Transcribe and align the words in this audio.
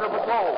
Border 0.00 0.18
Patrol. 0.18 0.56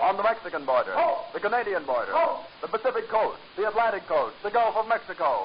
On 0.00 0.16
the 0.16 0.22
Mexican 0.22 0.64
border, 0.64 0.94
the 1.34 1.40
Canadian 1.40 1.84
border, 1.84 2.12
the 2.62 2.68
Pacific 2.68 3.08
coast, 3.08 3.40
the 3.56 3.66
Atlantic 3.66 4.06
coast, 4.06 4.36
the 4.44 4.50
Gulf 4.50 4.76
of 4.76 4.86
Mexico. 4.86 5.42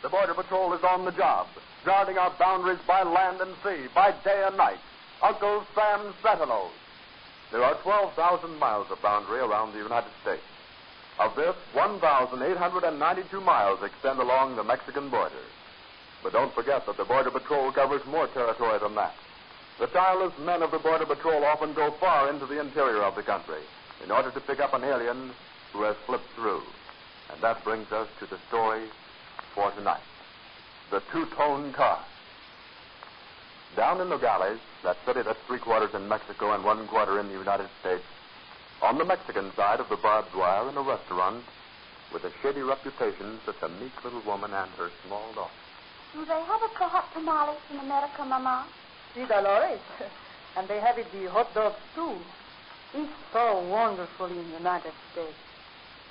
The 0.00 0.08
Border 0.08 0.32
Patrol 0.32 0.72
is 0.72 0.82
on 0.84 1.04
the 1.04 1.12
job, 1.12 1.48
guarding 1.84 2.16
our 2.16 2.32
boundaries 2.38 2.78
by 2.86 3.02
land 3.02 3.42
and 3.42 3.54
sea, 3.62 3.88
by 3.94 4.12
day 4.24 4.42
and 4.46 4.56
night. 4.56 4.80
Uncle 5.22 5.66
Sam's 5.74 6.14
Sentinels. 6.22 6.72
There 7.50 7.62
are 7.62 7.74
12,000 7.82 8.58
miles 8.58 8.90
of 8.90 9.02
boundary 9.02 9.40
around 9.40 9.74
the 9.74 9.84
United 9.84 10.12
States. 10.22 10.48
Of 11.18 11.36
this, 11.36 11.56
1,892 11.74 13.38
miles 13.42 13.82
extend 13.82 14.18
along 14.18 14.56
the 14.56 14.64
Mexican 14.64 15.10
border. 15.10 15.44
But 16.22 16.32
don't 16.32 16.54
forget 16.54 16.86
that 16.86 16.96
the 16.96 17.04
Border 17.04 17.30
Patrol 17.30 17.72
covers 17.72 18.04
more 18.06 18.28
territory 18.28 18.78
than 18.78 18.94
that. 18.94 19.14
The 19.78 19.86
tireless 19.88 20.32
men 20.38 20.62
of 20.62 20.70
the 20.70 20.78
Border 20.78 21.06
Patrol 21.06 21.44
often 21.44 21.74
go 21.74 21.90
far 21.98 22.30
into 22.30 22.46
the 22.46 22.60
interior 22.60 23.02
of 23.02 23.16
the 23.16 23.22
country 23.22 23.62
in 24.04 24.10
order 24.10 24.30
to 24.30 24.40
pick 24.40 24.60
up 24.60 24.74
an 24.74 24.84
alien 24.84 25.32
who 25.72 25.82
has 25.82 25.96
slipped 26.06 26.30
through. 26.36 26.62
And 27.32 27.40
that 27.42 27.64
brings 27.64 27.90
us 27.90 28.08
to 28.20 28.26
the 28.26 28.38
story 28.48 28.86
for 29.54 29.70
tonight 29.72 30.02
the 30.92 31.02
two 31.10 31.24
tone 31.34 31.72
car. 31.72 32.04
Down 33.74 34.02
in 34.02 34.10
Nogales, 34.10 34.60
that 34.84 34.98
city 35.06 35.22
that's 35.22 35.40
three 35.46 35.58
quarters 35.58 35.94
in 35.94 36.06
Mexico 36.06 36.52
and 36.52 36.62
one 36.62 36.86
quarter 36.86 37.18
in 37.18 37.28
the 37.28 37.32
United 37.32 37.68
States, 37.80 38.04
on 38.82 38.98
the 38.98 39.04
Mexican 39.04 39.50
side 39.56 39.80
of 39.80 39.88
the 39.88 39.96
barbed 39.96 40.34
wire 40.34 40.68
in 40.68 40.76
a 40.76 40.82
restaurant, 40.82 41.42
with 42.12 42.24
a 42.24 42.32
shady 42.42 42.60
reputation, 42.60 43.40
sits 43.46 43.62
a 43.62 43.70
meek 43.80 44.04
little 44.04 44.20
woman 44.26 44.52
and 44.52 44.70
her 44.72 44.90
small 45.06 45.32
daughter. 45.32 45.61
Do 46.12 46.24
they 46.26 46.42
have 46.44 46.60
a 46.60 46.88
hot 46.88 47.08
tamales 47.14 47.56
in 47.72 47.78
America, 47.78 48.24
Mama? 48.24 48.66
See, 49.14 49.24
Dolores. 49.24 49.80
and 50.56 50.68
they 50.68 50.78
have 50.78 50.98
it 50.98 51.06
the 51.10 51.30
hot 51.30 51.54
dogs, 51.54 51.80
too. 51.94 52.16
It's 52.94 53.12
so 53.32 53.64
wonderful 53.68 54.26
in 54.26 54.36
the 54.36 54.58
United 54.58 54.92
States. 55.12 55.40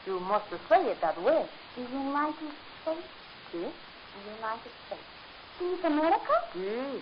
You 0.08 0.20
must 0.20 0.50
say 0.68 0.82
it 0.90 1.00
that 1.02 1.22
way. 1.22 1.46
The 1.76 1.84
United 1.84 2.50
States? 2.82 3.14
See? 3.52 3.60
The 3.60 4.22
United 4.42 4.74
States. 4.88 5.12
Is 5.62 5.86
America? 5.86 6.34
See? 6.54 6.98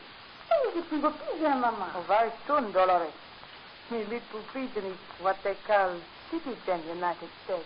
When 0.50 0.59
is 0.67 0.83
it 0.83 0.92
we 0.92 1.00
go 1.00 1.11
be 1.11 1.39
there, 1.39 1.55
Mama? 1.55 1.94
Oh, 1.95 2.03
very 2.05 2.31
soon, 2.45 2.73
Dolores. 2.73 3.14
Me 3.92 4.00
little 4.00 4.44
freedom 4.52 4.86
is 4.86 4.97
what 5.22 5.38
they 5.45 5.55
call 5.66 5.95
citizen 6.30 6.83
United 6.89 7.30
States. 7.45 7.64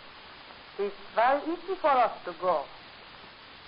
It's 0.77 0.95
very 1.15 1.41
easy 1.41 1.75
for 1.81 1.89
us 1.89 2.11
to 2.25 2.33
go. 2.39 2.65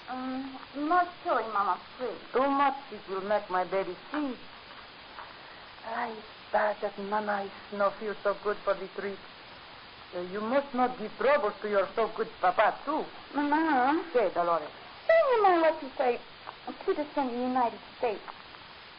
Um, 0.10 0.52
not 0.78 1.08
sorry, 1.24 1.46
Mama, 1.54 1.80
please. 1.98 2.10
Too 2.34 2.48
much 2.50 2.76
it 2.92 3.02
will 3.10 3.22
make 3.22 3.50
my 3.50 3.64
baby 3.64 3.96
sick. 4.12 4.38
It's 5.88 6.18
bad 6.52 6.76
that 6.82 6.98
Mama 7.10 7.44
is 7.46 7.78
not 7.78 7.94
feel 8.00 8.16
so 8.24 8.36
good 8.44 8.58
for 8.64 8.74
the 8.74 8.88
trip. 9.00 9.18
Uh, 10.16 10.22
you 10.32 10.42
must 10.42 10.74
not 10.74 10.98
give 11.00 11.12
trouble 11.18 11.52
to 11.62 11.70
your 11.70 11.88
so 11.96 12.10
good 12.16 12.28
papa, 12.40 12.76
too. 12.86 13.04
Mama, 13.34 14.04
Say, 14.14 14.30
Dolores. 14.34 14.68
you 15.32 15.44
mind 15.44 15.62
what 15.62 15.82
you 15.82 15.90
say? 15.98 16.20
Of 16.68 16.76
the 16.86 17.22
United 17.24 17.80
States. 17.98 18.22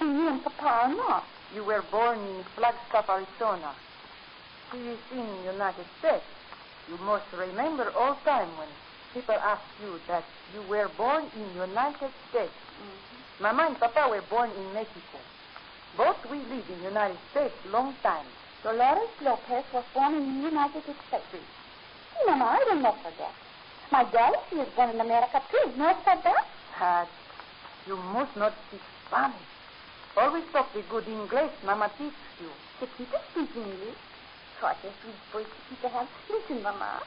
And 0.01 0.17
you 0.17 0.29
and 0.29 0.43
Papa 0.45 0.67
are 0.67 0.95
not. 0.95 1.25
You 1.55 1.65
were 1.65 1.83
born 1.91 2.19
in 2.19 2.45
Flagstaff, 2.55 3.09
Arizona. 3.09 3.75
He 4.73 4.79
is 4.79 4.99
in 5.13 5.27
the 5.27 5.53
United 5.53 5.87
States. 5.99 6.25
You 6.89 6.99
must 6.99 7.25
remember 7.33 7.91
all 7.97 8.17
time 8.25 8.49
when 8.59 8.69
people 9.17 9.41
ask 9.41 9.65
you 9.81 9.97
that 10.09 10.25
you 10.53 10.61
were 10.69 10.91
born 10.99 11.25
in 11.33 11.45
United 11.57 12.13
States. 12.29 12.53
Mm-hmm. 12.53 13.43
Mama 13.43 13.63
and 13.73 13.77
Papa 13.81 14.13
were 14.13 14.21
born 14.29 14.51
in 14.51 14.75
Mexico. 14.75 15.17
Both 15.97 16.21
we 16.31 16.37
live 16.53 16.69
in 16.69 16.85
United 16.85 17.17
States 17.31 17.55
long 17.73 17.97
time. 18.03 18.27
Dolores 18.63 19.09
Lopez 19.23 19.65
was 19.73 19.85
born 19.95 20.13
in 20.15 20.43
the 20.43 20.51
United 20.51 20.83
States. 21.09 21.25
See, 21.33 22.27
Mama, 22.27 22.45
I 22.45 22.65
will 22.69 22.83
not 22.83 22.97
forget. 23.01 23.33
My 23.91 24.05
daughter, 24.05 24.37
she 24.51 24.57
was 24.57 24.69
born 24.77 24.91
in 24.91 25.01
America, 25.01 25.41
too. 25.51 25.73
Not 25.79 25.97
forget? 26.05 26.45
Had 26.75 27.09
you 27.87 27.97
must 27.97 28.37
not 28.37 28.53
speak 28.69 28.83
Spanish. 29.07 29.49
Always 30.17 30.45
talk 30.53 30.69
the 30.75 30.83
good 30.91 31.09
English 31.09 31.53
Mama 31.65 31.91
teach 31.97 32.13
you. 32.41 32.51
The 32.81 32.87
people 32.99 33.21
speak 33.33 33.49
English. 33.57 33.97
What 34.61 34.77
a 34.85 34.91
sweet 35.01 35.21
voice 35.33 35.53
Chiquita 35.71 35.89
has. 35.89 36.09
Listen, 36.29 36.63
Mama. 36.63 37.01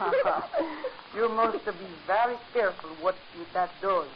you 1.16 1.28
must 1.28 1.64
be 1.64 1.88
very 2.06 2.36
careful 2.52 2.90
what 3.00 3.16
you 3.36 3.44
that 3.54 3.70
does. 3.80 4.08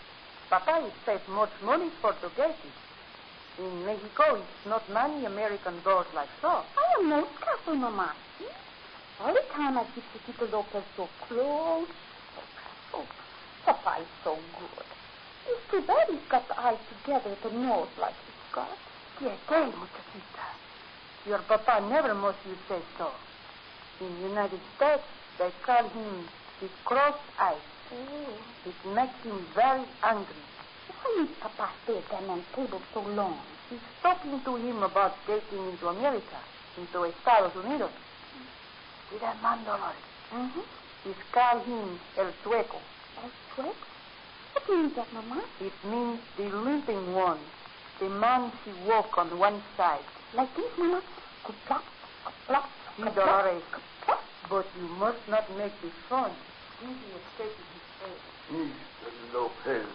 Papa 0.48 0.86
is 0.86 0.92
paid 1.04 1.20
much 1.28 1.50
money 1.62 1.90
for 2.00 2.12
to 2.12 2.30
get 2.36 2.50
it. 2.50 3.62
In 3.62 3.84
Mexico, 3.84 4.36
it's 4.36 4.66
not 4.66 4.82
many 4.92 5.24
American 5.24 5.74
doors 5.82 6.06
like 6.14 6.28
so. 6.40 6.48
I 6.48 7.00
am 7.00 7.08
most 7.08 7.30
careful, 7.40 7.74
Mama. 7.74 8.14
See? 8.38 8.46
All 9.20 9.32
the 9.32 9.42
time 9.52 9.78
I 9.78 9.84
keep 9.94 10.04
Chiquita 10.12 10.44
Lopez 10.54 10.84
so 10.96 11.08
close, 11.26 11.88
so 11.88 12.40
careful. 12.92 13.06
Papa 13.64 14.02
is 14.02 14.08
so 14.22 14.34
good. 14.34 14.86
It's 15.48 15.70
too 15.70 15.82
bad 15.86 16.08
he's 16.10 16.20
got 16.28 16.46
the 16.48 16.60
eyes 16.60 16.78
together 17.02 17.30
at 17.30 17.42
the 17.42 17.50
nose 17.56 17.88
like 18.00 18.14
he's 18.26 18.54
got. 18.54 18.76
Yes, 19.20 19.38
tell 19.48 19.66
Muchachita. 19.66 20.46
Your 21.26 21.38
papa 21.38 21.86
never 21.88 22.14
must 22.14 22.38
you 22.46 22.54
say 22.68 22.80
so. 22.98 23.10
In 24.00 24.20
United 24.20 24.60
States, 24.76 25.02
they 25.38 25.50
call 25.64 25.88
him 25.88 26.28
the 26.60 26.68
cross-eyed. 26.84 27.56
Oh. 27.92 28.38
It 28.66 28.94
makes 28.94 29.14
him 29.22 29.46
very 29.54 29.84
angry. 30.02 30.42
Why 30.88 31.24
did 31.24 31.40
Papa 31.40 31.70
stay 31.84 31.98
at 31.98 32.04
that 32.10 32.26
man's 32.26 32.44
table 32.54 32.80
so 32.92 33.00
long? 33.00 33.38
He's 33.70 33.80
talking 34.02 34.40
to 34.44 34.56
him 34.56 34.82
about 34.82 35.14
getting 35.26 35.70
into 35.70 35.88
America, 35.88 36.38
into 36.78 37.04
Estados 37.04 37.52
Unidos. 37.52 37.90
See 39.10 39.18
that 39.18 39.40
man, 39.42 39.64
Dolores? 39.64 39.96
Mm-hmm. 40.32 40.60
He's 41.04 41.22
called 41.32 41.64
him 41.64 41.98
El 42.18 42.32
Chueco. 42.42 42.80
El 43.22 43.30
Chueco? 43.54 43.74
What 44.52 44.68
means 44.70 44.96
that, 44.96 45.12
Mama? 45.12 45.44
It 45.60 45.72
means 45.84 46.18
the 46.36 46.44
limping 46.44 47.14
one, 47.14 47.38
the 48.00 48.08
man 48.08 48.50
he 48.64 48.72
walk 48.88 49.16
on 49.18 49.38
one 49.38 49.62
side. 49.76 50.00
Like 50.34 50.48
this, 50.56 50.66
Mama? 50.78 51.02
Kuplop, 51.44 51.82
See, 52.48 52.64
kuplop, 53.04 53.14
Dolores. 53.14 53.62
But 54.48 54.66
you 54.80 54.88
must 54.96 55.18
not 55.28 55.44
make 55.56 55.72
the 55.82 55.90
fun. 56.08 56.30
He 56.80 56.86
is 56.86 57.22
shaking 57.36 57.68
his 57.74 57.86
head. 58.00 58.18
Mr. 58.52 59.34
Lopez, 59.34 59.86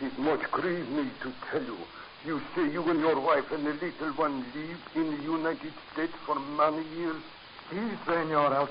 it 0.00 0.18
much 0.18 0.50
grieve 0.50 0.88
me 0.88 1.10
to 1.22 1.32
tell 1.50 1.62
you. 1.62 1.76
You 2.24 2.40
say 2.54 2.70
you 2.70 2.82
and 2.90 3.00
your 3.00 3.20
wife 3.20 3.50
and 3.52 3.66
the 3.66 3.72
little 3.74 4.12
one 4.14 4.44
live 4.54 4.78
in 4.94 5.16
the 5.16 5.22
United 5.22 5.72
States 5.92 6.12
for 6.26 6.38
many 6.38 6.86
years. 6.96 7.22
Si, 7.70 7.76
Senor 8.06 8.54
El 8.54 8.68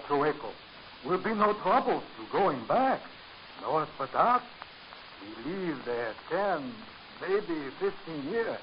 Will 1.05 1.17
be 1.19 1.33
no 1.33 1.53
trouble 1.53 2.01
to 2.01 2.31
going 2.31 2.65
back. 2.67 3.01
No, 3.61 3.85
for 3.97 4.07
that. 4.13 4.41
We 5.45 5.51
live 5.51 5.85
there 5.85 6.13
ten, 6.29 6.73
maybe 7.21 7.69
fifteen 7.79 8.31
years. 8.31 8.59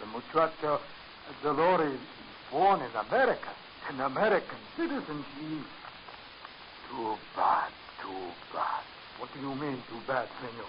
The 0.00 0.06
muchacha 0.06 0.80
Dolores 1.42 1.94
is 1.94 2.00
born 2.50 2.80
in 2.80 2.90
America, 3.08 3.48
an 3.88 4.00
American 4.00 4.58
citizen. 4.76 5.24
She 5.38 5.58
Too 6.90 7.16
bad, 7.34 7.70
too 8.00 8.30
bad. 8.52 8.82
What 9.18 9.30
do 9.34 9.40
you 9.40 9.54
mean, 9.54 9.82
too 9.88 10.00
bad, 10.06 10.28
senor? 10.40 10.64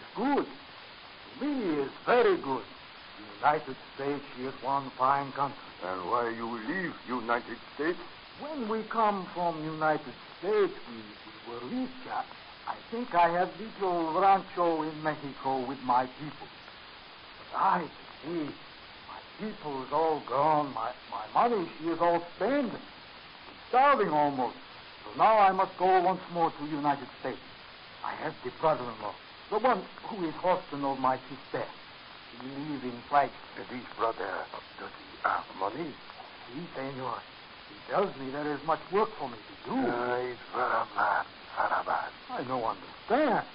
It's 0.00 0.16
good. 0.16 0.46
To 0.46 1.44
me, 1.44 1.82
it's 1.82 1.92
very 2.06 2.36
good. 2.36 2.62
The 2.62 3.36
United 3.36 3.76
States 3.94 4.24
is 4.40 4.52
one 4.62 4.90
fine 4.98 5.32
country. 5.32 5.58
And 5.84 6.00
why 6.10 6.30
you 6.30 6.48
leave 6.66 6.94
United 7.06 7.58
States? 7.74 7.98
When 8.40 8.68
we 8.68 8.82
come 8.84 9.26
from 9.34 9.62
United 9.64 10.14
States, 10.38 10.72
we, 10.88 10.96
we 10.96 11.54
were 11.54 11.82
rich. 11.82 11.90
I, 12.10 12.24
I 12.66 12.76
think 12.90 13.14
I 13.14 13.28
have 13.28 13.50
little 13.60 14.18
rancho 14.18 14.82
in 14.82 15.02
Mexico 15.02 15.66
with 15.66 15.80
my 15.82 16.06
people. 16.06 16.48
But 17.52 17.58
I 17.58 17.84
see 18.24 18.48
my 19.08 19.20
people 19.38 19.82
is 19.84 19.92
all 19.92 20.22
gone. 20.26 20.72
My, 20.74 20.92
my 21.10 21.48
money, 21.48 21.68
she 21.78 21.88
is 21.88 21.98
all 22.00 22.22
spent. 22.36 22.72
Starving 23.68 24.08
almost. 24.08 24.56
So 25.04 25.18
now 25.18 25.38
I 25.38 25.52
must 25.52 25.76
go 25.78 26.00
once 26.00 26.22
more 26.32 26.50
to 26.50 26.64
the 26.64 26.70
United 26.70 27.08
States. 27.20 27.38
I 28.04 28.12
have 28.22 28.34
the 28.44 28.50
brother-in-law, 28.60 29.14
the 29.50 29.58
one 29.58 29.82
who 30.04 30.26
is 30.26 30.34
husband 30.34 30.84
of 30.84 30.98
my 30.98 31.16
sister. 31.28 31.64
He 32.40 32.48
live 32.48 32.84
in 32.84 32.98
Flagstaff. 33.08 33.68
This 33.70 33.84
brother, 33.96 34.28
does 34.80 34.90
he 34.90 35.18
have 35.22 35.44
money? 35.58 35.94
See, 36.52 36.66
senor, 36.74 37.18
he 37.68 37.92
tells 37.92 38.16
me 38.16 38.30
there 38.30 38.52
is 38.52 38.60
much 38.66 38.80
work 38.92 39.08
for 39.18 39.28
me 39.28 39.36
to 39.36 39.70
do. 39.70 39.76
Very 39.80 40.34
bad, 40.52 40.86
very 41.56 41.84
bad. 41.86 42.10
I 42.30 42.42
don't 42.42 42.64
understand. 42.64 43.46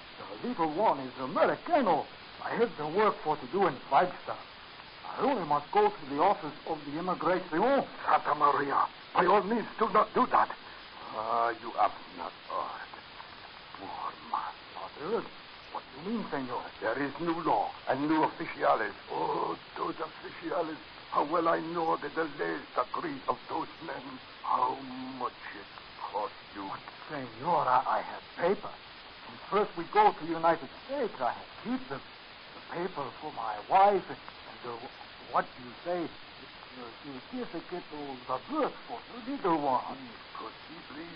The 0.41 0.47
little 0.47 0.71
one 0.71 0.99
is 0.99 1.11
Americano. 1.21 2.05
I 2.43 2.55
have 2.55 2.71
the 2.77 2.87
work 2.87 3.15
for 3.23 3.35
to 3.35 3.45
do 3.47 3.67
in 3.67 3.75
Flagstaff. 3.89 4.39
I 5.05 5.21
only 5.23 5.45
must 5.45 5.69
go 5.71 5.89
to 5.89 6.15
the 6.15 6.21
office 6.21 6.53
of 6.67 6.77
the 6.85 6.97
immigration. 6.97 7.45
Oh, 7.53 7.85
Santa 8.05 8.35
Maria, 8.35 8.87
by 9.13 9.25
all 9.25 9.43
means, 9.43 9.67
do 9.77 9.89
not 9.89 10.13
do 10.13 10.25
that. 10.31 10.49
Ah, 11.15 11.49
you 11.61 11.71
have 11.71 11.91
not 12.17 12.31
heard. 12.49 12.91
Poor 13.79 14.11
man. 14.31 14.53
Mother, 14.75 15.23
What 15.73 15.83
do 15.83 16.11
you 16.11 16.17
mean, 16.17 16.25
senor? 16.31 16.61
There 16.81 17.01
is 17.01 17.11
new 17.19 17.41
law 17.43 17.71
and 17.87 18.07
new 18.07 18.21
officiales. 18.21 18.93
Oh, 19.11 19.57
those 19.77 19.95
officiales. 19.95 20.77
How 21.11 21.25
well 21.25 21.47
I 21.47 21.59
know 21.59 21.97
the 21.97 22.09
last 22.13 22.37
degree 22.37 23.17
of 23.27 23.37
those 23.49 23.67
men. 23.85 24.03
How 24.43 24.77
much 25.19 25.33
it 25.57 25.65
cost 26.11 26.33
you. 26.55 26.69
Senor, 27.09 27.65
I, 27.67 27.81
I 27.87 28.01
have 28.01 28.23
paper. 28.37 28.69
And 29.29 29.37
first 29.49 29.71
we 29.77 29.83
go 29.91 30.11
to 30.11 30.25
the 30.25 30.33
United 30.33 30.69
States. 30.85 31.13
I 31.19 31.31
have 31.33 31.49
keep 31.63 31.89
the, 31.89 31.95
the 31.97 32.61
paper 32.71 33.05
for 33.21 33.33
my 33.33 33.55
wife 33.69 34.03
and, 34.07 34.17
and 34.17 34.57
the, 34.63 34.73
what 35.31 35.45
do 35.57 35.63
you 35.63 35.73
say? 35.85 36.09
The 37.05 37.15
certificate 37.31 37.87
of 37.95 38.17
the 38.27 38.37
birth 38.51 38.75
for 38.85 38.99
the 39.07 39.31
little 39.31 39.55
one. 39.55 39.95
Possibly, 40.35 41.07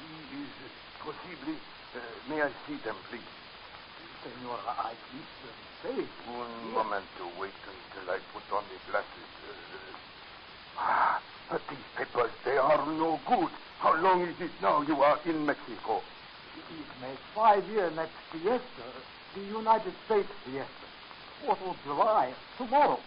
he 0.00 0.40
is 0.40 0.48
possibly. 0.96 1.60
Uh, 1.92 2.00
may 2.28 2.40
I 2.40 2.48
see 2.66 2.80
them, 2.80 2.96
please? 3.10 3.20
Senor, 4.24 4.56
I 4.66 4.94
keep 5.12 5.28
them 5.44 5.60
safe. 5.84 6.08
One 6.32 6.72
moment 6.72 7.04
to 7.18 7.24
wait 7.38 7.52
until 7.68 8.14
I 8.14 8.18
put 8.32 8.48
on 8.56 8.64
the 8.64 8.80
glasses. 8.90 9.28
Uh, 9.44 10.78
ah, 10.78 11.22
but 11.50 11.60
these 11.68 11.84
papers, 11.96 12.32
they 12.46 12.56
are 12.56 12.86
no 12.96 13.20
good. 13.28 13.52
How 13.78 13.94
long 14.00 14.22
is 14.22 14.40
it 14.40 14.50
now 14.62 14.80
you 14.88 15.02
are 15.02 15.20
in 15.26 15.44
Mexico? 15.44 16.00
It 16.56 16.88
makes 17.02 17.20
five 17.34 17.62
years 17.68 17.94
next 17.94 18.16
fiesta, 18.32 18.88
the 19.34 19.42
United 19.42 19.92
States 20.06 20.32
fiesta. 20.46 20.88
Fourth 21.44 21.60
of 21.62 21.76
July, 21.84 22.32
tomorrow. 22.56 22.98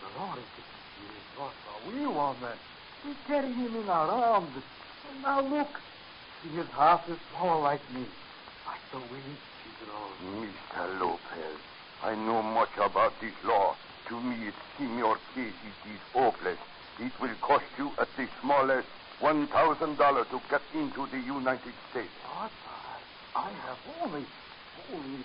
The 0.00 0.20
Lord 0.20 0.38
is 0.38 0.64
what 1.36 1.52
we 1.86 2.06
want, 2.06 2.40
man. 2.40 2.56
We 3.04 3.14
carry 3.26 3.52
him 3.52 3.76
in 3.76 3.88
our 3.88 4.08
arms. 4.08 4.50
And 5.10 5.22
now 5.22 5.40
look, 5.40 5.68
he 6.42 6.58
is 6.58 6.66
half 6.68 7.08
as 7.08 7.18
tall 7.36 7.62
like 7.62 7.80
me. 7.92 8.04
Like 8.66 8.80
the 8.92 8.98
wind 8.98 9.36
she 9.62 9.70
grows. 9.84 10.48
Mr. 10.48 11.00
Lopez, 11.00 11.58
I 12.02 12.14
know 12.14 12.42
much 12.42 12.70
about 12.76 13.12
this 13.20 13.34
law. 13.44 13.76
To 14.08 14.20
me, 14.20 14.48
it 14.48 14.54
seems 14.78 14.98
your 14.98 15.16
case 15.34 15.52
it 15.64 15.88
is 15.88 16.00
hopeless. 16.12 16.58
It 17.00 17.12
will 17.20 17.34
cost 17.40 17.64
you 17.78 17.90
at 17.98 18.08
the 18.16 18.28
smallest 18.40 18.88
$1,000 19.20 20.30
to 20.30 20.40
get 20.50 20.62
into 20.74 21.06
the 21.10 21.18
United 21.18 21.72
States. 21.90 22.12
What? 22.36 22.50
I, 23.34 23.48
I 23.48 23.50
have 23.50 23.78
only, 24.02 24.24
only 24.92 25.24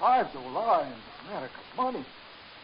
$25 0.00 0.86
in 0.86 1.28
American 1.28 1.64
money. 1.76 2.04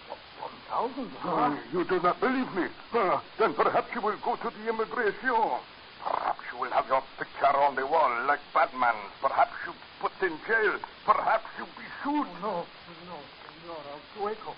One 0.09 0.51
thousand? 0.69 1.11
Uh, 1.23 1.57
you 1.73 1.85
do 1.85 2.01
not 2.01 2.21
believe 2.21 2.53
me? 2.55 2.67
Uh, 2.93 3.21
then 3.39 3.55
perhaps 3.55 3.89
you 3.95 4.01
will 4.01 4.17
go 4.25 4.37
to 4.37 4.51
the 4.51 4.69
immigration. 4.69 5.61
Perhaps 6.03 6.41
you 6.53 6.59
will 6.61 6.71
have 6.71 6.87
your 6.87 7.03
picture 7.19 7.57
on 7.57 7.75
the 7.77 7.87
wall 7.87 8.11
like 8.27 8.41
Batman. 8.53 8.95
Perhaps 9.23 9.53
you 9.67 9.73
put 10.01 10.13
in 10.21 10.37
jail. 10.47 10.79
Perhaps 11.07 11.47
you 11.59 11.65
be 11.65 11.87
sued. 12.03 12.27
No, 12.43 12.67
no, 13.09 13.19
Senor 13.41 13.81
El 13.89 14.01
Chueco. 14.13 14.53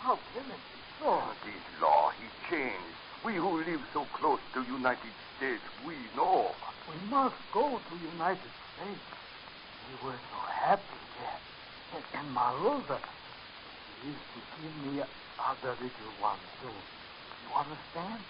How 0.00 0.18
can 0.32 0.44
it 0.48 0.62
be 0.72 0.80
so? 1.00 1.20
This 1.44 1.82
law, 1.82 2.10
he 2.16 2.26
changed. 2.48 2.96
We 3.24 3.34
who 3.34 3.58
live 3.58 3.80
so 3.92 4.06
close 4.14 4.40
to 4.54 4.62
United 4.62 5.12
States, 5.36 5.62
we 5.86 5.94
know. 6.16 6.52
We 6.88 7.10
must 7.10 7.34
go 7.52 7.78
to 7.78 7.94
United 8.12 8.52
States. 8.72 9.04
We 9.88 10.08
were 10.08 10.14
so 10.14 10.40
happy 10.48 11.00
there. 11.18 11.40
And, 11.96 12.04
and 12.14 12.36
Marosa, 12.36 12.98
used 14.06 14.28
to 14.34 14.40
give 14.62 14.76
me 14.86 15.02
other 15.02 15.74
little 15.82 16.12
one, 16.22 16.38
too. 16.62 16.70
You 16.70 17.50
understand? 17.58 18.22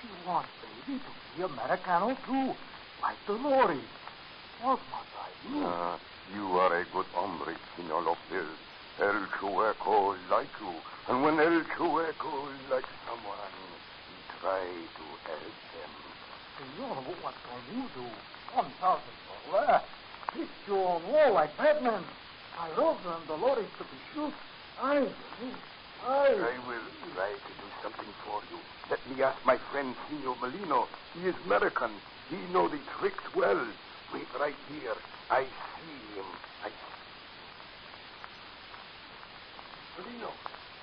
She 0.00 0.08
wants 0.28 0.48
baby 0.60 1.00
to 1.00 1.12
be 1.32 1.42
Americano, 1.42 2.16
too, 2.26 2.54
like 3.00 3.16
the 3.26 3.32
Lori. 3.32 3.80
What 4.62 4.78
must 4.92 5.12
I 5.16 5.28
do? 5.48 5.64
Uh, 5.64 5.96
you 6.34 6.44
are 6.58 6.76
a 6.76 6.84
good 6.92 7.06
hombre, 7.14 7.56
Senor 7.76 8.02
Lopez. 8.02 8.48
El 9.00 9.26
Chueco 9.38 10.16
like 10.28 10.50
you. 10.60 10.74
And 11.08 11.22
when 11.22 11.38
El 11.38 11.62
Chueco 11.78 12.30
likes 12.68 12.90
someone, 13.06 13.54
he 14.10 14.40
try 14.40 14.66
to 14.98 15.04
help 15.24 15.56
them. 15.72 15.92
Senor, 16.58 16.96
what 17.22 17.34
can 17.46 17.62
you 17.76 17.86
do? 17.94 18.06
One 18.54 18.70
thousand. 18.80 19.82
Hit 20.34 20.48
you 20.66 20.74
on 20.74 21.00
wall 21.10 21.32
like 21.32 21.56
Batman. 21.56 22.02
My 22.58 22.68
Rosa 22.76 23.16
and 23.16 23.28
the 23.28 23.36
Lori 23.36 23.62
to 23.62 23.84
be 23.84 23.98
shoot. 24.12 24.34
I, 24.80 25.08
I... 26.06 26.28
I 26.30 26.58
will 26.66 26.86
try 27.14 27.30
to 27.32 27.52
do 27.58 27.68
something 27.82 28.12
for 28.24 28.40
you. 28.50 28.58
Let 28.90 29.00
me 29.10 29.22
ask 29.22 29.36
my 29.44 29.58
friend 29.72 29.94
Senor 30.08 30.36
Molino. 30.40 30.86
He 31.14 31.28
is 31.28 31.34
American. 31.46 31.90
He 32.30 32.36
know 32.52 32.68
the 32.68 32.78
tricks 32.98 33.24
well. 33.34 33.66
Wait 34.14 34.26
right 34.38 34.54
here. 34.70 34.94
I 35.30 35.42
see 35.42 36.18
him. 36.18 36.24
I 36.64 36.70
Molino, 39.98 40.30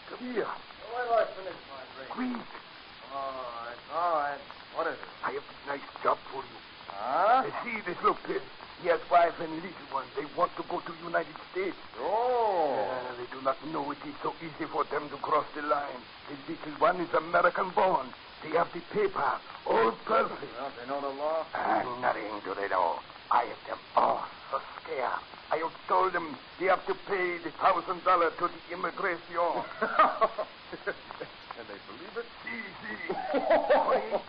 come 0.09 0.19
here. 0.33 0.45
Wait 0.45 1.03
till 1.07 1.13
I 1.13 1.25
finish 1.39 1.59
my 1.71 1.83
drink. 1.95 2.09
Quick. 2.11 2.47
All 3.15 3.31
right, 3.63 3.79
all 3.95 4.13
right. 4.19 4.41
What 4.75 4.87
is 4.87 4.93
it? 4.93 4.99
I 5.23 5.31
have 5.31 5.43
a 5.43 5.67
nice 5.71 6.03
job 6.03 6.17
for 6.31 6.43
you. 6.43 6.59
Huh? 6.87 7.43
Uh, 7.47 7.63
see 7.63 7.79
this 7.87 7.97
Lopez. 8.03 8.41
He 8.85 8.91
has 8.91 9.01
wife 9.09 9.33
and 9.41 9.49
little 9.49 9.89
one. 9.89 10.05
They 10.15 10.29
want 10.37 10.53
to 10.57 10.63
go 10.69 10.77
to 10.77 10.93
United 11.03 11.33
States. 11.49 11.73
Oh. 11.97 12.69
Uh, 12.77 13.17
they 13.17 13.25
do 13.33 13.41
not 13.41 13.57
know 13.73 13.89
it 13.89 13.97
is 14.05 14.13
so 14.21 14.31
easy 14.45 14.69
for 14.69 14.83
them 14.93 15.09
to 15.09 15.17
cross 15.25 15.47
the 15.55 15.63
line. 15.63 15.97
The 16.29 16.53
little 16.53 16.77
one 16.77 17.01
is 17.01 17.09
American 17.17 17.71
born. 17.73 18.05
They 18.43 18.53
have 18.53 18.69
the 18.77 18.81
paper. 18.93 19.25
All 19.65 19.89
perfect. 20.05 20.37
Well, 20.53 20.69
they 20.77 20.85
know 20.85 21.01
the 21.01 21.17
law. 21.17 21.49
And 21.57 21.99
nothing 21.99 22.29
do 22.45 22.53
they 22.53 22.69
know. 22.69 23.01
I 23.31 23.49
have 23.49 23.57
them 23.65 23.81
all 23.95 24.21
so 24.51 24.61
scared. 24.77 25.17
I 25.49 25.57
have 25.65 25.73
told 25.89 26.13
them 26.13 26.37
they 26.59 26.69
have 26.69 26.85
to 26.85 26.93
pay 27.09 27.41
the 27.41 27.49
thousand 27.57 28.05
dollars 28.05 28.37
to 28.37 28.53
the 28.53 28.61
immigration. 28.69 29.65
and 29.81 31.65
they 31.65 31.79
believe 31.89 32.21
it? 32.21 32.27
See, 32.45 32.61
see. 32.85 33.17
Oh. 33.73 34.21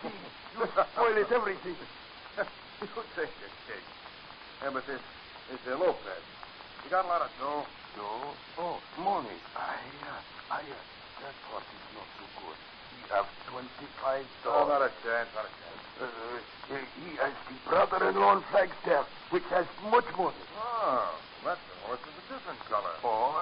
You 0.57 0.65
spoil 0.65 1.17
it 1.21 1.31
everything. 1.31 1.77
you 2.81 2.87
take 3.13 3.29
it, 3.29 3.53
Kate. 3.69 3.85
This, 4.67 4.99
this 5.47 5.63
uh, 5.71 5.79
Lopez, 5.79 6.19
he 6.83 6.89
got 6.91 7.05
a 7.05 7.07
lot 7.07 7.21
of 7.23 7.31
dough. 7.39 7.63
No. 7.95 8.35
Oh, 8.59 8.77
money. 8.99 9.31
I, 9.55 9.79
uh, 9.79 10.53
I, 10.53 10.59
uh, 10.59 10.83
that 11.23 11.33
part 11.47 11.63
is 11.63 11.85
not 11.95 12.03
too 12.19 12.27
good. 12.43 12.57
He 12.91 12.99
have 13.15 13.25
twenty-five 13.47 14.27
dollars. 14.43 14.67
not 14.67 14.81
a 14.83 14.91
chance, 15.01 15.29
not 15.33 15.47
a 15.47 15.53
chance. 15.55 15.81
Uh, 15.97 16.03
uh, 16.03 16.83
he 16.99 17.15
has 17.15 17.31
the 17.47 17.55
brother-in-law 17.63 18.37
in 18.37 18.43
Flagstaff, 18.51 19.07
which 19.31 19.47
has 19.49 19.65
much 19.89 20.05
money. 20.19 20.35
Oh, 20.59 21.15
that's 21.47 21.63
the 21.63 21.75
horse 21.87 22.03
is 22.03 22.13
a 22.13 22.23
different 22.35 22.59
color. 22.67 22.91
Oh, 23.07 23.39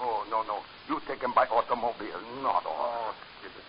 oh, 0.00 0.24
no, 0.30 0.46
no. 0.46 0.62
You 0.88 1.02
take 1.10 1.20
him 1.20 1.34
by 1.34 1.44
automobile, 1.50 2.22
not 2.40 2.62
Oh, 2.64 2.70
horse. 2.70 3.18
skip 3.42 3.50
it. 3.50 3.66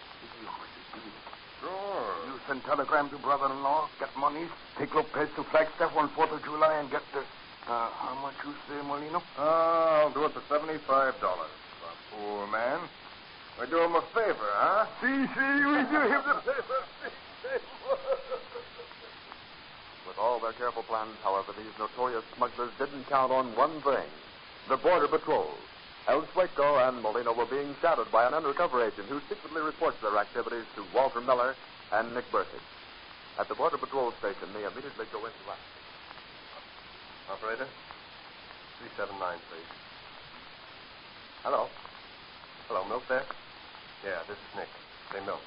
Sure. 1.60 1.74
Sure. 1.74 2.16
You 2.32 2.37
send 2.48 2.63
telegram 2.63 3.10
to 3.10 3.18
brother-in-law, 3.18 3.89
get 4.00 4.10
monies, 4.18 4.50
take 4.77 4.94
Lopez 4.96 5.27
to 5.36 5.44
Flagstaff 5.44 5.96
on 5.96 6.10
4th 6.10 6.32
of 6.32 6.44
July 6.44 6.80
and 6.80 6.89
get 6.89 7.01
the... 7.13 7.20
Uh, 7.68 7.89
how 7.92 8.16
much 8.22 8.34
you 8.46 8.54
say, 8.70 8.80
Molino? 8.88 9.22
Oh, 9.38 10.08
I'll 10.08 10.13
do 10.13 10.24
it 10.24 10.32
for 10.32 10.39
seventy-five 10.48 11.20
dollars. 11.20 11.51
Poor 12.16 12.48
man. 12.48 12.80
We 13.60 13.68
do 13.68 13.84
him 13.84 13.92
a 13.92 14.01
favor, 14.16 14.48
huh? 14.56 14.86
See, 15.04 15.27
see, 15.36 15.56
we 15.68 15.84
do 15.92 16.00
him 16.08 16.24
the 16.32 16.39
favor. 16.48 16.80
With 20.08 20.18
all 20.18 20.39
their 20.39 20.54
careful 20.54 20.84
plans, 20.84 21.12
however, 21.24 21.51
these 21.58 21.75
notorious 21.77 22.24
smugglers 22.38 22.72
didn't 22.80 23.04
count 23.10 23.34
on 23.34 23.54
one 23.58 23.82
thing 23.82 24.08
the 24.70 24.77
Border 24.77 25.10
Patrol. 25.10 25.51
El 26.08 26.22
Chueco 26.32 26.88
and 26.88 27.01
Molino 27.01 27.34
were 27.34 27.46
being 27.51 27.75
shadowed 27.82 28.10
by 28.13 28.25
an 28.25 28.34
undercover 28.34 28.82
agent 28.82 29.08
who 29.10 29.20
secretly 29.27 29.62
reports 29.62 29.98
their 30.01 30.18
activities 30.18 30.63
to 30.75 30.86
Walter 30.96 31.20
Miller 31.20 31.54
and 31.91 32.13
Nick 32.13 32.27
Burkett. 32.32 32.62
At 33.39 33.48
the 33.48 33.56
Border 33.56 33.77
Patrol 33.77 34.12
station, 34.20 34.51
they 34.51 34.65
immediately 34.65 35.06
go 35.13 35.24
into 35.24 35.44
action. 35.48 35.82
Operator, 37.29 37.70
379, 38.82 39.20
please. 39.51 39.72
Hello. 41.44 41.70
Hello, 42.67 42.82
Milk 42.88 43.06
there? 43.08 43.24
Yeah, 44.03 44.24
this 44.27 44.39
is 44.39 44.51
Nick. 44.56 44.72
Say 45.13 45.20
Milk. 45.24 45.44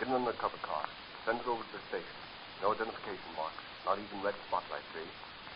Get 0.00 0.08
the 0.08 0.36
cover 0.40 0.60
car. 0.64 0.84
Send 1.24 1.40
it 1.40 1.48
over 1.48 1.62
to 1.64 1.72
the 1.76 1.84
station. 1.92 2.16
No 2.60 2.72
identification 2.72 3.30
marks. 3.36 3.60
Not 3.84 4.00
even 4.00 4.20
red 4.20 4.36
spotlight, 4.48 4.84
see? 4.92 5.08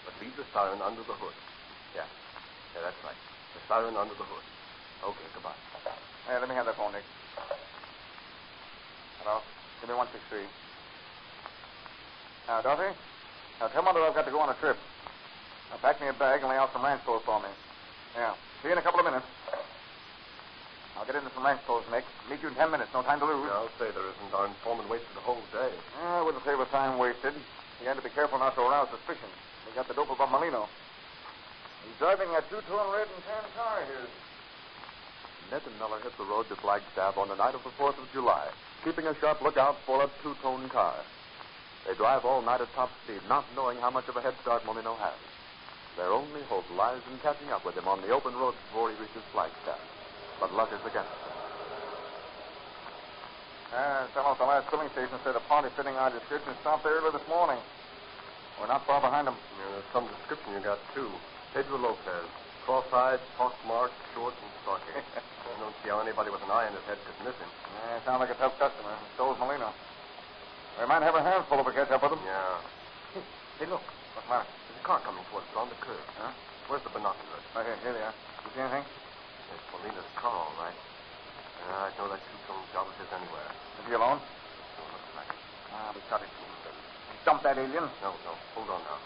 But 0.04 0.16
leave 0.20 0.36
the 0.36 0.44
siren 0.52 0.80
under 0.80 1.04
the 1.04 1.16
hood. 1.16 1.36
Yeah. 1.96 2.08
Yeah, 2.76 2.80
that's 2.84 3.00
right. 3.04 3.18
The 3.56 3.60
siren 3.68 3.96
under 3.96 4.14
the 4.14 4.24
hood. 4.24 4.44
Okay, 5.04 5.28
goodbye. 5.32 5.60
Hey, 6.28 6.36
let 6.40 6.48
me 6.48 6.54
have 6.56 6.64
that 6.68 6.76
phone, 6.76 6.92
Nick. 6.92 7.04
Hello? 9.20 9.53
Give 9.84 9.92
me 9.92 10.00
163. 10.00 10.48
Now, 12.48 12.64
Duffy? 12.64 12.88
Now, 13.60 13.68
tell 13.68 13.84
Mother 13.84 14.00
I've 14.00 14.16
got 14.16 14.24
to 14.24 14.32
go 14.32 14.40
on 14.40 14.48
a 14.48 14.56
trip. 14.56 14.80
Now, 15.68 15.76
pack 15.84 16.00
me 16.00 16.08
a 16.08 16.16
bag 16.16 16.40
and 16.40 16.48
lay 16.48 16.56
out 16.56 16.72
some 16.72 16.80
ranch 16.80 17.04
clothes 17.04 17.20
for 17.28 17.36
me. 17.44 17.52
Yeah. 18.16 18.32
See 18.64 18.72
you 18.72 18.72
in 18.72 18.80
a 18.80 18.86
couple 18.86 19.04
of 19.04 19.04
minutes. 19.04 19.28
I'll 20.96 21.04
get 21.04 21.20
into 21.20 21.28
some 21.36 21.44
ranch 21.44 21.60
clothes, 21.68 21.84
Nick. 21.92 22.08
Meet 22.32 22.40
you 22.40 22.48
in 22.48 22.56
ten 22.56 22.72
minutes. 22.72 22.96
No 22.96 23.04
time 23.04 23.20
to 23.20 23.28
lose. 23.28 23.44
I'll 23.52 23.68
say 23.76 23.92
there 23.92 24.08
isn't. 24.08 24.32
Our 24.32 24.48
informant 24.48 24.88
wasted 24.88 25.12
the 25.12 25.20
whole 25.20 25.44
day. 25.52 25.68
Yeah, 26.00 26.16
I 26.16 26.24
wouldn't 26.24 26.40
say 26.48 26.56
it 26.56 26.62
was 26.64 26.72
time 26.72 26.96
wasted. 26.96 27.36
You 27.36 27.84
had 27.84 28.00
to 28.00 28.06
be 28.08 28.08
careful 28.16 28.40
not 28.40 28.56
to 28.56 28.64
arouse 28.64 28.88
suspicion. 28.88 29.28
We 29.68 29.76
got 29.76 29.84
the 29.84 29.92
dope 29.92 30.08
about 30.08 30.32
Molino. 30.32 30.64
He's 31.84 32.00
driving 32.00 32.32
a 32.32 32.40
two-tone 32.48 32.88
red 32.88 33.04
and 33.04 33.20
tan 33.28 33.44
car 33.52 33.84
here. 33.84 34.08
Ned 35.52 35.60
and 35.68 35.76
Miller 35.76 36.00
hit 36.00 36.16
the 36.16 36.24
road 36.24 36.48
to 36.48 36.56
Flagstaff 36.56 37.20
on 37.20 37.28
the 37.28 37.36
night 37.36 37.52
of 37.52 37.60
the 37.68 37.74
4th 37.76 38.00
of 38.00 38.08
July, 38.16 38.48
keeping 38.84 39.06
a 39.06 39.16
sharp 39.18 39.40
lookout 39.40 39.76
for 39.86 40.04
a 40.04 40.10
two-tone 40.22 40.68
car. 40.68 40.94
They 41.88 41.94
drive 41.94 42.24
all 42.24 42.42
night 42.42 42.60
at 42.60 42.68
top 42.74 42.90
speed, 43.04 43.20
not 43.28 43.44
knowing 43.56 43.78
how 43.78 43.90
much 43.90 44.08
of 44.08 44.16
a 44.16 44.20
head 44.20 44.34
start 44.42 44.64
Molino 44.66 44.94
has. 44.96 45.16
Their 45.96 46.12
only 46.12 46.42
hope 46.52 46.64
lies 46.76 47.00
in 47.10 47.18
catching 47.18 47.48
up 47.48 47.64
with 47.64 47.74
him 47.74 47.88
on 47.88 48.02
the 48.02 48.10
open 48.10 48.34
road 48.34 48.54
before 48.68 48.90
he 48.90 48.96
reaches 49.00 49.24
Flagstaff. 49.32 49.80
But 50.38 50.52
luck 50.52 50.68
is 50.68 50.80
against 50.80 51.08
them. 51.08 51.32
Uh, 53.72 54.06
someone 54.12 54.32
at 54.32 54.38
the 54.38 54.44
last 54.44 54.70
filling 54.70 54.90
station 54.90 55.18
said 55.24 55.34
a 55.34 55.40
party 55.48 55.68
fitting 55.76 55.96
our 55.96 56.10
description 56.10 56.52
stopped 56.60 56.84
there 56.84 56.94
early 57.00 57.10
this 57.10 57.26
morning. 57.28 57.58
We're 58.60 58.68
not 58.68 58.86
far 58.86 59.00
behind 59.00 59.26
them. 59.26 59.36
Yeah, 59.58 59.72
there's 59.72 59.90
some 59.92 60.06
description 60.20 60.52
you 60.52 60.60
got, 60.60 60.78
too. 60.94 61.10
Pedro 61.54 61.78
Lopez. 61.78 62.28
Cross-eyed, 62.64 63.21
pockmarked, 63.37 63.92
short, 64.16 64.33
and 64.33 64.52
stocky. 64.64 64.97
I 64.97 65.61
don't 65.61 65.76
see 65.85 65.92
how 65.92 66.00
anybody 66.00 66.33
with 66.33 66.40
an 66.40 66.49
eye 66.49 66.64
in 66.64 66.73
his 66.73 66.80
head 66.88 66.97
could 67.04 67.18
miss 67.21 67.37
him. 67.37 67.50
Yeah, 67.52 68.00
sounds 68.09 68.25
like 68.25 68.33
a 68.33 68.40
tough 68.40 68.56
customer. 68.56 68.97
So 69.21 69.37
is 69.37 69.38
Molino. 69.38 69.68
We 70.80 70.88
might 70.88 71.04
have 71.04 71.12
our 71.12 71.21
hands 71.21 71.44
full 71.44 71.61
if 71.61 71.68
we 71.68 71.76
catch 71.76 71.92
up 71.92 72.00
with 72.00 72.16
him. 72.16 72.25
Yeah. 72.25 73.21
Hey, 73.61 73.68
look. 73.68 73.85
What's 74.16 74.25
the 74.25 74.33
matter? 74.33 74.49
There's 74.49 74.80
a 74.80 74.87
car 74.88 74.97
coming 75.04 75.21
towards 75.28 75.44
us 75.52 75.61
on 75.61 75.68
the 75.68 75.76
curb. 75.76 76.00
Huh? 76.16 76.33
Where's 76.73 76.80
the 76.88 76.92
binoculars? 76.97 77.44
Right 77.52 77.68
here. 77.68 77.76
Here 77.85 77.92
they 77.92 78.00
are. 78.00 78.16
You 78.16 78.49
see 78.56 78.64
anything? 78.64 78.85
It's 78.88 79.66
Molino's 79.68 80.09
car, 80.16 80.33
all 80.33 80.56
right. 80.56 80.73
Yeah, 80.73 81.85
I'd 81.85 81.94
know 82.00 82.09
that 82.09 82.25
two-tone 82.33 82.64
job 82.73 82.88
is 82.88 82.97
his 82.97 83.12
anywhere. 83.12 83.49
Is 83.85 83.85
he 83.85 83.92
alone? 83.92 84.25
Don't 84.25 84.88
look 84.88 85.04
like 85.21 85.28
it. 85.28 85.40
Ah, 85.68 85.92
we 85.92 86.00
it. 86.00 86.33
He 86.33 87.16
dumped 87.28 87.44
that 87.44 87.61
alien. 87.61 87.92
No, 88.00 88.11
no. 88.25 88.33
Hold 88.56 88.73
on 88.73 88.80
now. 88.88 88.97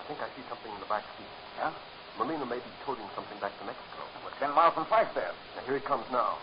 I 0.00 0.08
think 0.08 0.24
I 0.24 0.28
see 0.32 0.44
something 0.48 0.72
in 0.72 0.80
the 0.80 0.88
back 0.88 1.04
seat. 1.20 1.28
Yeah? 1.60 1.68
Molino 2.18 2.44
may 2.46 2.58
be 2.58 2.70
toting 2.86 3.04
something 3.14 3.38
back 3.40 3.50
to 3.58 3.64
Mexico. 3.66 4.06
We're 4.22 4.30
ten 4.38 4.54
miles 4.54 4.74
from 4.74 4.86
Flagstaff. 4.86 5.34
Now, 5.56 5.62
here 5.66 5.74
he 5.74 5.82
comes 5.82 6.04
now. 6.12 6.38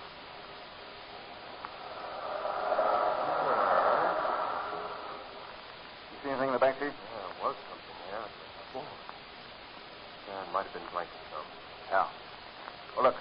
You 6.12 6.18
see 6.24 6.30
anything 6.30 6.50
in 6.50 6.54
the 6.54 6.60
back 6.60 6.76
seat? 6.76 6.92
Yeah, 6.92 6.92
there 6.92 7.40
was 7.40 7.56
something 7.72 7.98
there. 8.12 8.28
Yeah, 10.28 10.44
it 10.44 10.52
might 10.52 10.68
have 10.68 10.74
been 10.76 10.84
blankets, 10.92 11.28
though. 11.32 11.48
Yeah. 11.90 12.08
Well, 12.96 13.06
look. 13.06 13.16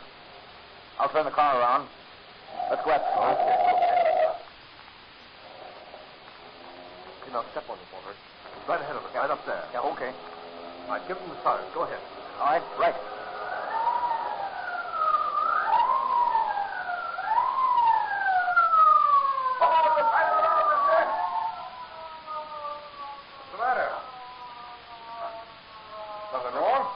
I'll 0.99 1.09
turn 1.09 1.25
the 1.25 1.31
car 1.31 1.59
around. 1.59 1.89
Let's 2.69 2.85
go 2.85 2.91
after. 2.91 3.09
Okay, 3.09 3.57
okay. 3.73 3.97
Now 7.33 7.45
step 7.53 7.63
on 7.71 7.79
the 7.79 7.87
Walter. 7.95 8.11
He's 8.59 8.69
right 8.69 8.81
ahead 8.83 8.97
of 8.97 9.05
us, 9.07 9.15
right 9.15 9.31
up 9.31 9.47
there. 9.47 9.63
Yeah, 9.73 9.87
okay. 9.95 10.11
All 10.11 10.99
right, 10.99 11.07
give 11.07 11.17
him 11.17 11.31
the 11.31 11.39
start. 11.41 11.63
Go 11.73 11.83
ahead. 11.87 12.03
All 12.41 12.47
right, 12.47 12.63
right. 12.81 12.95
What's 23.37 23.53
the 23.53 23.59
matter? 23.61 23.93
Nothing 26.33 26.57
wrong? 26.57 26.89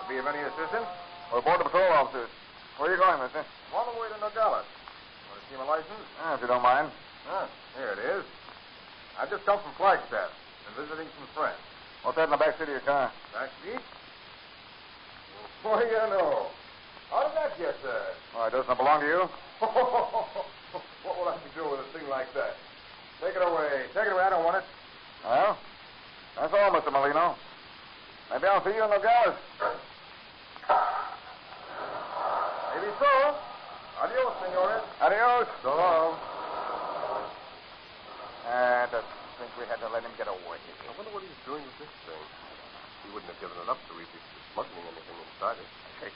I'll 0.00 0.08
be 0.08 0.16
of 0.16 0.26
any 0.26 0.38
assistance? 0.38 0.88
We're 1.30 1.42
border 1.42 1.64
patrol 1.64 1.92
officers. 1.92 2.30
Where 2.78 2.88
are 2.88 2.94
you 2.94 2.98
going, 2.98 3.20
mister? 3.20 3.44
On 3.74 3.84
the 3.92 4.00
way 4.00 4.08
to 4.08 4.16
Nogales. 4.16 4.64
Want 4.64 4.64
to 4.64 5.52
see 5.52 5.58
my 5.58 5.64
license? 5.68 6.08
Ah, 6.24 6.36
if 6.36 6.40
you 6.40 6.46
don't 6.46 6.62
mind. 6.62 6.90
Ah, 7.28 7.46
here 7.76 7.92
it 7.92 7.98
is. 8.16 8.24
I 9.20 9.26
just 9.26 9.44
come 9.44 9.60
from 9.60 9.72
Flagstaff 9.76 10.30
and 10.64 10.88
visiting 10.88 11.08
some 11.20 11.28
friends. 11.36 11.60
What's 12.02 12.16
that 12.16 12.24
in 12.24 12.30
the 12.30 12.38
back 12.38 12.56
seat 12.56 12.62
of 12.62 12.68
your 12.70 12.80
car? 12.80 13.12
Back 13.34 13.50
seat? 13.62 13.82
Boy, 15.62 15.82
you 15.86 16.10
know. 16.10 16.46
How 17.10 17.28
did 17.28 17.36
that 17.36 17.58
get 17.58 17.74
there? 17.82 18.12
Oh, 18.34 18.38
Why, 18.38 18.50
doesn't 18.50 18.70
it 18.70 18.76
belong 18.78 19.00
to 19.00 19.06
you? 19.06 19.22
what 19.60 21.14
will 21.18 21.28
I 21.28 21.38
do 21.54 21.64
with 21.70 21.80
a 21.80 21.98
thing 21.98 22.08
like 22.08 22.32
that? 22.34 22.56
Take 23.20 23.36
it 23.36 23.42
away. 23.42 23.86
Take 23.94 24.06
it 24.06 24.12
away. 24.12 24.22
I 24.22 24.30
don't 24.30 24.44
want 24.44 24.56
it. 24.58 24.64
Well, 25.24 25.56
that's 26.36 26.52
all, 26.52 26.70
Mr. 26.70 26.92
Molino. 26.92 27.34
Maybe 28.30 28.46
I'll 28.46 28.62
see 28.64 28.74
you 28.74 28.84
in 28.84 28.90
Nogales. 28.90 29.38
Maybe 32.74 32.90
so. 32.98 33.34
Adios, 34.02 34.34
senores. 34.44 34.82
Adios. 35.00 35.48
So 35.62 35.70
long. 35.74 36.18
I 38.46 38.86
just 38.92 39.08
think 39.38 39.50
we 39.58 39.64
had 39.66 39.80
to 39.80 39.88
let 39.88 40.02
him 40.02 40.12
get 40.18 40.28
away. 40.28 40.58
I 40.60 40.92
wonder 40.96 41.12
what 41.12 41.22
he's 41.22 41.40
doing 41.46 41.62
with 41.62 41.78
this 41.80 41.94
thing. 42.04 42.24
He 43.06 43.14
wouldn't 43.14 43.30
have 43.30 43.38
given 43.38 43.54
it 43.62 43.70
up 43.70 43.78
to 43.86 43.92
if 44.02 44.10
he 44.10 44.18
was 44.18 44.42
smuggling 44.50 44.82
anything 44.90 45.14
inside 45.14 45.62
it. 45.62 45.68
Hey, 46.02 46.10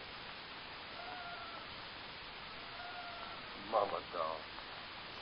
Mama 3.70 4.02
doll. 4.10 4.42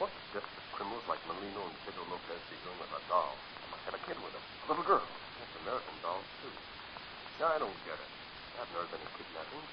What 0.00 0.08
desperate 0.32 0.68
criminals 0.72 1.04
like 1.04 1.20
Molino 1.28 1.68
and 1.68 1.76
Pedro 1.84 2.08
Lopez 2.08 2.40
be 2.48 2.56
doing 2.64 2.80
with 2.80 2.88
a 2.96 3.02
doll? 3.12 3.36
They 3.36 3.68
must 3.68 3.84
have 3.84 3.96
a 4.00 4.02
kid 4.08 4.16
with 4.24 4.32
them. 4.32 4.40
A 4.40 4.66
little 4.72 4.88
girl. 4.88 5.04
That's 5.04 5.54
American 5.60 5.96
dolls, 6.00 6.24
too. 6.40 6.54
Yeah, 7.36 7.52
I 7.52 7.58
don't 7.60 7.78
get 7.84 8.00
it. 8.00 8.10
I've 8.56 8.70
never 8.72 8.88
been 8.88 9.04
in 9.04 9.12
kidnapping. 9.20 9.64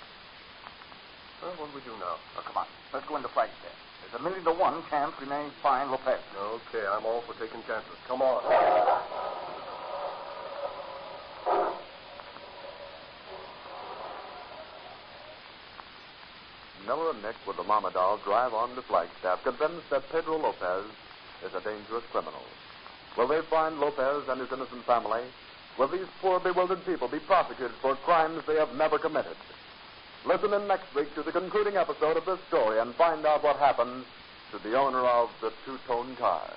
Well, 1.39 1.55
what 1.55 1.67
do 1.71 1.73
we 1.79 1.83
do 1.87 1.95
now? 1.95 2.19
Oh, 2.35 2.43
come 2.43 2.59
on. 2.59 2.67
Let's 2.91 3.07
go 3.07 3.15
into 3.15 3.31
flight 3.31 3.55
Flagstaff. 3.63 3.79
There's 4.03 4.19
a 4.19 4.21
million 4.23 4.43
to 4.43 4.53
one 4.53 4.83
chance 4.91 5.15
we 5.15 5.31
may 5.31 5.47
find 5.63 5.87
Lopez. 5.95 6.19
Okay, 6.35 6.83
I'm 6.83 7.07
all 7.07 7.23
for 7.23 7.39
taking 7.39 7.63
chances. 7.63 7.95
Come 8.11 8.19
on. 8.19 8.43
Miller 16.95 17.11
and 17.11 17.21
Nick 17.23 17.35
with 17.45 17.57
the 17.57 17.63
Mama 17.63 17.91
Doll 17.91 18.19
drive 18.23 18.53
on 18.53 18.73
to 18.75 18.81
Flagstaff, 18.81 19.43
convinced 19.43 19.89
that 19.89 20.09
Pedro 20.13 20.37
Lopez 20.37 20.85
is 21.45 21.53
a 21.53 21.59
dangerous 21.59 22.05
criminal. 22.09 22.39
Will 23.17 23.27
they 23.27 23.41
find 23.49 23.81
Lopez 23.81 24.23
and 24.29 24.39
his 24.39 24.49
innocent 24.49 24.85
family? 24.85 25.23
Will 25.77 25.89
these 25.89 26.07
poor, 26.21 26.39
bewildered 26.39 26.85
people 26.85 27.09
be 27.09 27.19
prosecuted 27.19 27.75
for 27.81 27.97
crimes 27.97 28.43
they 28.47 28.55
have 28.55 28.73
never 28.75 28.97
committed? 28.97 29.35
Listen 30.25 30.53
in 30.53 30.69
next 30.69 30.95
week 30.95 31.13
to 31.15 31.23
the 31.23 31.33
concluding 31.33 31.75
episode 31.75 32.15
of 32.15 32.23
this 32.23 32.39
story 32.47 32.79
and 32.79 32.95
find 32.95 33.25
out 33.25 33.43
what 33.43 33.57
happens 33.57 34.05
to 34.51 34.59
the 34.59 34.79
owner 34.79 35.05
of 35.05 35.29
the 35.41 35.51
two-tone 35.65 36.15
car. 36.15 36.49